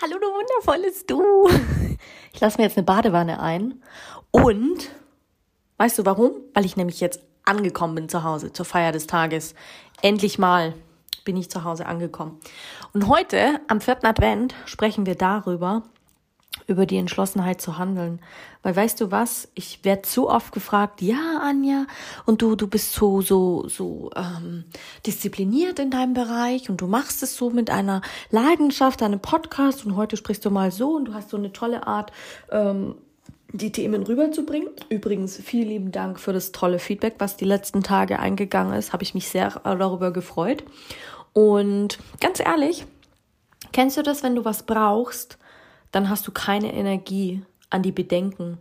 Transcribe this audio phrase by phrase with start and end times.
[0.00, 1.48] Hallo, du wundervolles Du.
[2.32, 3.82] Ich lasse mir jetzt eine Badewanne ein.
[4.30, 4.90] Und,
[5.76, 6.32] weißt du warum?
[6.54, 9.54] Weil ich nämlich jetzt angekommen bin zu Hause zur Feier des Tages.
[10.00, 10.74] Endlich mal
[11.24, 12.40] bin ich zu Hause angekommen.
[12.92, 15.82] Und heute, am vierten Advent, sprechen wir darüber,
[16.66, 18.20] über die Entschlossenheit zu handeln.
[18.62, 21.86] Weil weißt du was, ich werde zu oft gefragt, ja, Anja,
[22.26, 24.64] und du, du bist so, so, so ähm,
[25.04, 29.96] diszipliniert in deinem Bereich und du machst es so mit einer Leidenschaft, deinem Podcast und
[29.96, 32.12] heute sprichst du mal so und du hast so eine tolle Art,
[32.50, 32.94] ähm,
[33.52, 34.68] die Themen rüberzubringen.
[34.88, 38.92] Übrigens, vielen lieben Dank für das tolle Feedback, was die letzten Tage eingegangen ist.
[38.94, 40.64] Habe ich mich sehr darüber gefreut.
[41.34, 42.86] Und ganz ehrlich,
[43.72, 45.38] kennst du das, wenn du was brauchst
[45.92, 48.58] dann hast du keine Energie an die Bedenken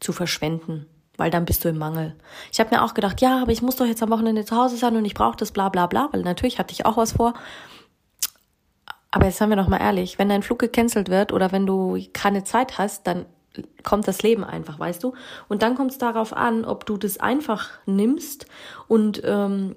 [0.00, 2.16] zu verschwenden, weil dann bist du im Mangel.
[2.50, 4.76] Ich habe mir auch gedacht, ja, aber ich muss doch jetzt am Wochenende zu Hause
[4.76, 7.34] sein und ich brauche das bla bla bla, weil natürlich hatte ich auch was vor.
[9.10, 11.98] Aber jetzt seien wir doch mal ehrlich, wenn dein Flug gecancelt wird oder wenn du
[12.12, 13.26] keine Zeit hast, dann
[13.82, 15.14] kommt das Leben einfach, weißt du?
[15.48, 18.46] Und dann kommt es darauf an, ob du das einfach nimmst
[18.86, 19.74] und ähm,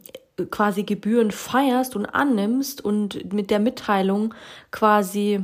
[0.52, 4.34] quasi Gebühren feierst und annimmst und mit der Mitteilung
[4.72, 5.44] quasi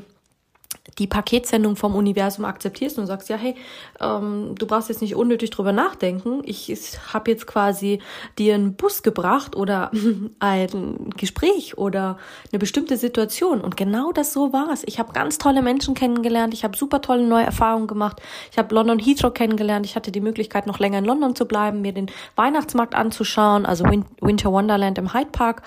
[1.00, 3.56] die Paketsendung vom Universum akzeptierst und sagst, ja, hey,
[4.02, 6.42] ähm, du brauchst jetzt nicht unnötig drüber nachdenken.
[6.44, 8.00] Ich, ich habe jetzt quasi
[8.38, 9.92] dir einen Bus gebracht oder
[10.40, 12.18] ein Gespräch oder
[12.52, 13.62] eine bestimmte Situation.
[13.62, 14.84] Und genau das so war es.
[14.86, 16.54] Ich habe ganz tolle Menschen kennengelernt.
[16.54, 18.22] Ich habe super tolle neue Erfahrungen gemacht.
[18.52, 19.86] Ich habe London Heathrow kennengelernt.
[19.86, 23.86] Ich hatte die Möglichkeit, noch länger in London zu bleiben, mir den Weihnachtsmarkt anzuschauen, also
[23.86, 25.64] Winter Wonderland im Hyde Park.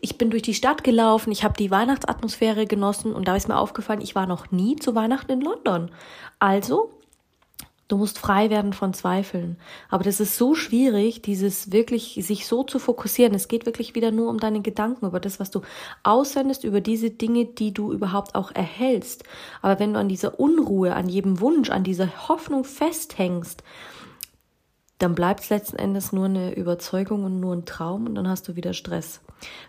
[0.00, 1.30] Ich bin durch die Stadt gelaufen.
[1.30, 4.94] Ich habe die Weihnachtsatmosphäre genossen und da ist mir aufgefallen, ich war noch nie zu
[4.94, 5.90] Weihnachten in London.
[6.38, 6.90] Also,
[7.88, 9.56] du musst frei werden von Zweifeln.
[9.90, 13.34] Aber das ist so schwierig, dieses wirklich sich so zu fokussieren.
[13.34, 15.62] Es geht wirklich wieder nur um deine Gedanken, über das, was du
[16.02, 19.24] aussendest, über diese Dinge, die du überhaupt auch erhältst.
[19.62, 23.62] Aber wenn du an dieser Unruhe, an jedem Wunsch, an dieser Hoffnung festhängst,
[24.98, 28.48] dann bleibt es letzten Endes nur eine Überzeugung und nur ein Traum und dann hast
[28.48, 29.20] du wieder Stress.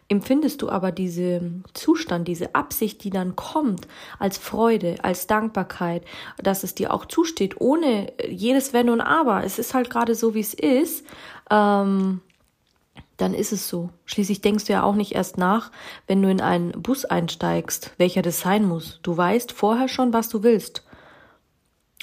[0.08, 3.88] Empfindest du aber diesen Zustand, diese Absicht, die dann kommt,
[4.20, 6.03] als Freude, als Dankbarkeit,
[6.42, 10.36] dass es dir auch zusteht, ohne jedes Wenn und Aber, es ist halt gerade so,
[10.36, 11.06] wie es ist,
[11.50, 12.22] ähm,
[13.18, 13.90] dann ist es so.
[14.06, 15.72] Schließlich denkst du ja auch nicht erst nach,
[16.08, 19.00] wenn du in einen Bus einsteigst, welcher das sein muss.
[19.03, 20.84] Du weißt vorher schon, was du willst.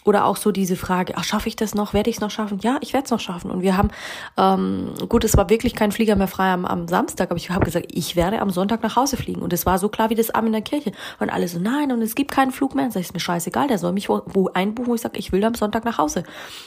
[0.04, 1.94] Oder auch so diese Frage, ach, schaffe ich das noch?
[1.94, 2.58] Werde ich es noch schaffen?
[2.62, 3.50] Ja, ich werde es noch schaffen.
[3.50, 3.90] Und wir haben,
[4.36, 7.64] ähm, gut, es war wirklich kein Flieger mehr frei am, am Samstag, aber ich habe
[7.64, 9.42] gesagt, ich werde am Sonntag nach Hause fliegen.
[9.42, 10.92] Und es war so klar wie das Arm in der Kirche.
[11.20, 12.86] Und alle so, nein, und es gibt keinen Flug mehr.
[12.86, 15.30] Und sag ich, ist mir scheißegal, der soll mich wo einbuchen, wo ich sage, ich
[15.32, 16.24] will am Sonntag nach Hause.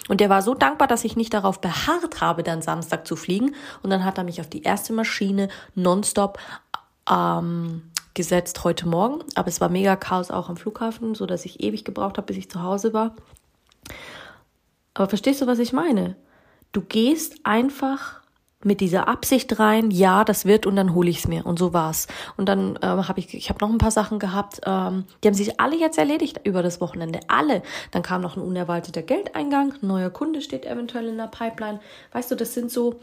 [0.07, 3.55] Und der war so dankbar, dass ich nicht darauf beharrt habe, dann Samstag zu fliegen.
[3.83, 6.39] Und dann hat er mich auf die erste Maschine nonstop
[7.09, 7.83] ähm,
[8.15, 11.85] gesetzt heute Morgen, aber es war mega Chaos auch am Flughafen, so dass ich ewig
[11.85, 13.15] gebraucht habe, bis ich zu Hause war.
[14.95, 16.15] Aber verstehst du, was ich meine?
[16.71, 18.21] Du gehst einfach
[18.63, 21.71] mit dieser Absicht rein, ja, das wird und dann hole ich es mir und so
[21.71, 22.07] war's.
[22.35, 25.35] Und dann ähm, habe ich, ich habe noch ein paar Sachen gehabt, ähm, die haben
[25.35, 27.61] sich alle jetzt erledigt über das Wochenende, alle.
[27.91, 31.79] Dann kam noch ein unerwarteter Geldeingang, ein neuer Kunde steht eventuell in der Pipeline.
[32.11, 32.99] Weißt du, das sind so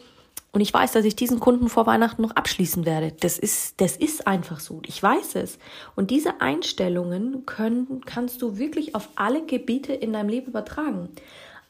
[0.53, 3.13] und ich weiß, dass ich diesen Kunden vor Weihnachten noch abschließen werde.
[3.21, 4.83] Das ist, das ist einfach so.
[4.87, 5.59] Ich weiß es.
[5.97, 11.09] Und diese Einstellungen können, kannst du wirklich auf alle Gebiete in deinem Leben übertragen.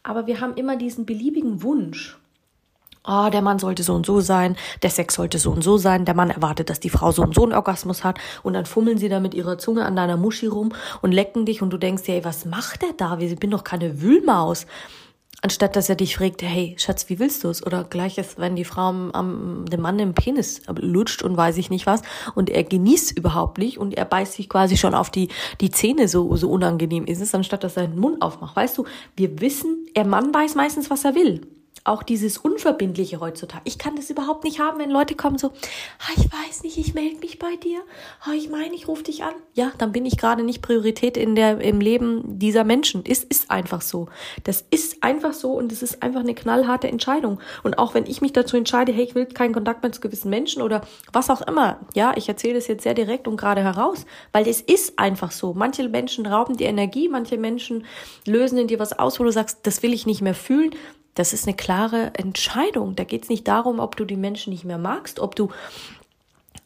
[0.03, 2.19] Aber wir haben immer diesen beliebigen Wunsch.
[3.07, 6.05] Oh, der Mann sollte so und so sein, der Sex sollte so und so sein,
[6.05, 8.97] der Mann erwartet, dass die Frau so und so einen Orgasmus hat und dann fummeln
[8.97, 10.73] sie da mit ihrer Zunge an deiner Muschi rum
[11.03, 13.19] und lecken dich und du denkst dir, ey, was macht der da?
[13.19, 14.67] Ich bin doch keine Wühlmaus
[15.43, 17.65] anstatt dass er dich fragt, hey, Schatz, wie willst du es?
[17.67, 21.87] Oder gleiches, wenn die Frau am, dem Mann im Penis lutscht und weiß ich nicht
[21.87, 22.03] was
[22.35, 25.29] und er genießt überhaupt nicht und er beißt sich quasi schon auf die,
[25.61, 28.57] die Zähne, so, so unangenehm ist es, anstatt dass er den Mund aufmacht.
[28.57, 28.85] Weißt du,
[29.17, 31.43] wir wissen, der Mann weiß meistens, was er will.
[31.85, 33.63] Auch dieses Unverbindliche heutzutage.
[33.65, 36.95] Ich kann das überhaupt nicht haben, wenn Leute kommen so, ah, ich weiß nicht, ich
[36.95, 37.81] melde mich bei dir.
[38.21, 39.35] Ah, ich meine, ich rufe dich an.
[39.55, 43.03] Ja, dann bin ich gerade nicht Priorität in der, im Leben dieser Menschen.
[43.07, 44.09] Es ist einfach so.
[44.45, 47.41] Das ist einfach so und es ist einfach eine knallharte Entscheidung.
[47.65, 50.31] Und auch wenn ich mich dazu entscheide, hey, ich will keinen Kontakt mehr zu gewissen
[50.31, 50.83] Menschen oder
[51.13, 51.81] was auch immer.
[51.95, 55.53] Ja, ich erzähle das jetzt sehr direkt und gerade heraus, weil es ist einfach so.
[55.53, 57.85] Manche Menschen rauben die Energie, manche Menschen
[58.25, 60.71] lösen in dir was aus, wo du sagst, das will ich nicht mehr fühlen
[61.15, 62.97] das ist eine klare Entscheidung.
[62.97, 65.51] Da geht es nicht darum, ob du die Menschen nicht mehr magst, ob du.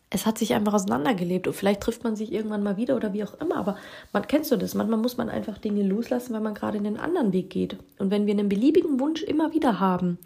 [0.09, 3.25] Es hat sich einfach auseinandergelebt und vielleicht trifft man sich irgendwann mal wieder oder wie
[3.25, 3.57] auch immer.
[3.57, 3.77] Aber
[4.13, 4.75] man kennst du das.
[4.75, 7.77] Manchmal muss man einfach Dinge loslassen, weil man gerade in den anderen Weg geht.
[7.99, 10.19] Und wenn wir einen beliebigen Wunsch immer wieder haben,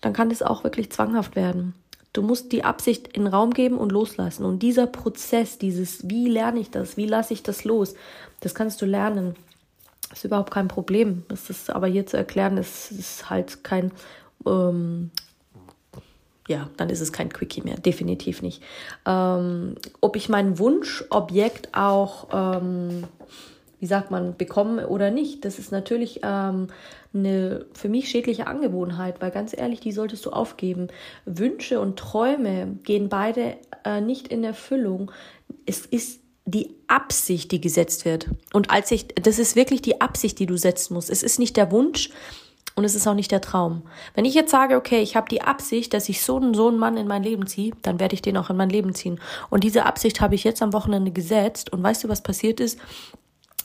[0.00, 1.74] dann kann es auch wirklich zwanghaft werden.
[2.12, 4.44] Du musst die Absicht in Raum geben und loslassen.
[4.44, 7.94] Und dieser Prozess, dieses, wie lerne ich das, wie lasse ich das los,
[8.40, 9.36] das kannst du lernen.
[10.20, 11.22] Ist überhaupt kein Problem.
[11.28, 13.90] Das ist aber hier zu erklären, ist, ist halt kein,
[14.46, 15.10] ähm,
[16.46, 18.62] ja, dann ist es kein Quickie mehr, definitiv nicht.
[19.06, 23.04] Ähm, ob ich mein Wunschobjekt auch, ähm,
[23.78, 26.68] wie sagt man, bekomme oder nicht, das ist natürlich ähm,
[27.14, 30.88] eine für mich schädliche Angewohnheit, weil ganz ehrlich, die solltest du aufgeben.
[31.24, 33.56] Wünsche und Träume gehen beide
[33.86, 35.12] äh, nicht in Erfüllung.
[35.64, 36.20] Es ist
[36.50, 38.28] die Absicht, die gesetzt wird.
[38.52, 41.10] Und als ich, das ist wirklich die Absicht, die du setzen musst.
[41.10, 42.10] Es ist nicht der Wunsch
[42.74, 43.82] und es ist auch nicht der Traum.
[44.14, 46.78] Wenn ich jetzt sage, okay, ich habe die Absicht, dass ich so einen, so einen
[46.78, 49.20] Mann in mein Leben ziehe, dann werde ich den auch in mein Leben ziehen.
[49.50, 51.72] Und diese Absicht habe ich jetzt am Wochenende gesetzt.
[51.72, 52.78] Und weißt du, was passiert ist?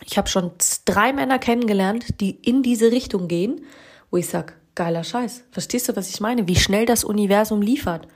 [0.05, 0.51] Ich habe schon
[0.85, 3.61] drei Männer kennengelernt, die in diese Richtung gehen,
[4.11, 5.43] wo ich sage, geiler Scheiß.
[5.51, 6.47] Verstehst du, was ich meine?
[6.47, 8.07] Wie schnell das Universum liefert.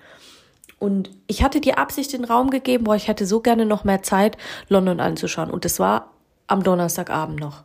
[0.80, 3.84] Und ich hatte die Absicht in den Raum gegeben, boah, ich hätte so gerne noch
[3.84, 4.38] mehr Zeit,
[4.70, 5.52] London anzuschauen.
[5.52, 6.14] Und das war
[6.48, 7.64] am Donnerstagabend noch.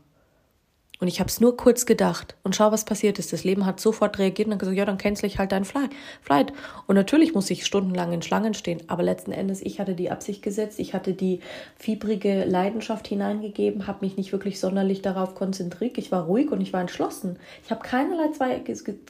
[1.00, 3.32] Und ich habe es nur kurz gedacht und schau, was passiert ist.
[3.32, 6.52] Das Leben hat sofort reagiert und gesagt, ja, dann cancel ich halt dein Flight.
[6.86, 8.80] Und natürlich muss ich stundenlang in Schlangen stehen.
[8.86, 11.40] Aber letzten Endes, ich hatte die Absicht gesetzt, ich hatte die
[11.76, 15.98] fiebrige Leidenschaft hineingegeben, habe mich nicht wirklich sonderlich darauf konzentriert.
[15.98, 17.38] Ich war ruhig und ich war entschlossen.
[17.64, 18.30] Ich habe keinerlei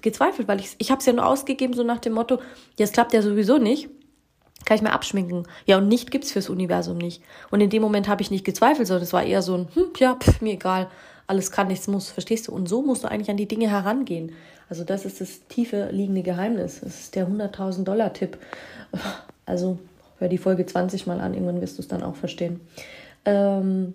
[0.01, 2.41] gezweifelt, weil ich, ich habe es ja nur ausgegeben, so nach dem Motto,
[2.79, 3.89] ja, es klappt ja sowieso nicht
[4.65, 5.47] kann ich mir abschminken.
[5.67, 7.23] Ja, und nicht gibt's fürs Universum nicht.
[7.51, 9.85] Und in dem Moment habe ich nicht gezweifelt, sondern es war eher so ein, hm,
[9.99, 10.89] ja, pff, mir egal
[11.27, 12.53] alles kann, nichts muss, verstehst du?
[12.53, 14.33] Und so musst du eigentlich an die Dinge herangehen.
[14.69, 16.81] Also das ist das tiefe liegende Geheimnis.
[16.81, 18.39] Das ist der 100.000 Dollar Tipp.
[19.47, 19.79] Also
[20.19, 22.61] hör die Folge 20 mal an, irgendwann wirst du es dann auch verstehen.
[23.27, 23.95] Ähm,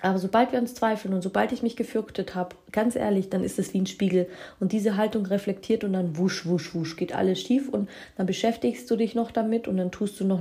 [0.00, 3.58] aber sobald wir uns zweifeln und sobald ich mich gefürchtet habe, ganz ehrlich, dann ist
[3.58, 4.28] es wie ein Spiegel.
[4.60, 8.90] Und diese Haltung reflektiert und dann wusch, wusch, wusch, geht alles schief und dann beschäftigst
[8.90, 10.40] du dich noch damit und dann tust du noch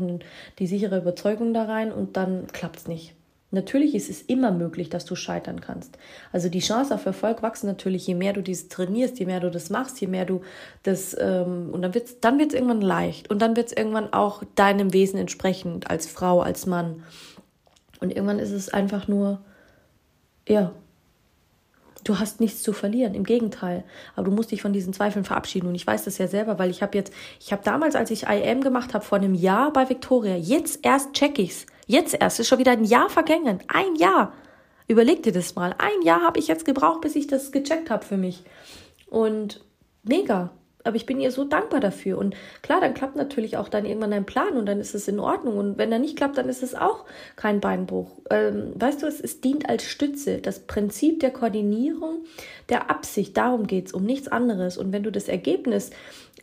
[0.60, 3.14] die sichere Überzeugung da rein und dann klappt es nicht.
[3.50, 5.98] Natürlich ist es immer möglich, dass du scheitern kannst.
[6.34, 9.50] Also die Chance auf Erfolg wachsen natürlich, je mehr du dies trainierst, je mehr du
[9.50, 10.42] das machst, je mehr du
[10.84, 14.92] das ähm, und dann wird's dann wird's irgendwann leicht und dann wird's irgendwann auch deinem
[14.92, 17.04] Wesen entsprechend als Frau, als Mann.
[18.00, 19.40] Und irgendwann ist es einfach nur
[20.48, 20.72] ja,
[22.04, 23.84] du hast nichts zu verlieren, im Gegenteil.
[24.16, 25.68] Aber du musst dich von diesen Zweifeln verabschieden.
[25.68, 28.24] Und ich weiß das ja selber, weil ich habe jetzt, ich habe damals, als ich
[28.24, 31.66] IM gemacht habe, vor einem Jahr bei Victoria, jetzt erst check ich's.
[31.86, 33.60] Jetzt erst, ist schon wieder ein Jahr vergangen.
[33.68, 34.34] Ein Jahr.
[34.88, 35.76] Überleg dir das mal.
[35.78, 38.44] Ein Jahr habe ich jetzt gebraucht, bis ich das gecheckt habe für mich.
[39.10, 39.62] Und
[40.04, 40.52] mega.
[40.88, 42.18] Aber ich bin ihr so dankbar dafür.
[42.18, 45.20] Und klar, dann klappt natürlich auch dann irgendwann dein Plan und dann ist es in
[45.20, 45.58] Ordnung.
[45.58, 47.06] Und wenn er nicht klappt, dann ist es auch
[47.36, 48.12] kein Beinbruch.
[48.30, 50.38] Ähm, weißt du, es, es dient als Stütze.
[50.38, 52.26] Das Prinzip der Koordinierung,
[52.70, 54.78] der Absicht, darum geht es, um nichts anderes.
[54.78, 55.92] Und wenn du das Ergebnis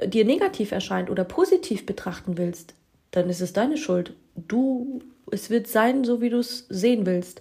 [0.04, 2.74] dir negativ erscheint oder positiv betrachten willst,
[3.10, 4.12] dann ist es deine Schuld.
[4.36, 5.00] Du,
[5.30, 7.40] es wird sein, so wie du es sehen willst.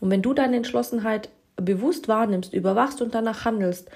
[0.00, 3.90] Und wenn du deine Entschlossenheit bewusst wahrnimmst, überwachst und danach handelst,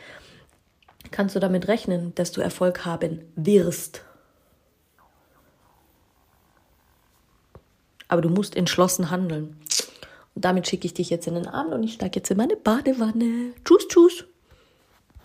[1.11, 4.02] kannst du damit rechnen, dass du Erfolg haben wirst.
[8.08, 9.56] Aber du musst entschlossen handeln.
[10.34, 12.56] Und damit schicke ich dich jetzt in den Abend und ich steige jetzt in meine
[12.56, 13.52] Badewanne.
[13.64, 14.25] Tschüss, tschüss.